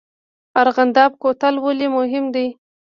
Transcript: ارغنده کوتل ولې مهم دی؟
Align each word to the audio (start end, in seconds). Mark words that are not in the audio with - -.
ارغنده 0.61 1.03
کوتل 1.21 1.55
ولې 1.65 1.87
مهم 1.97 2.25
دی؟ 2.35 2.47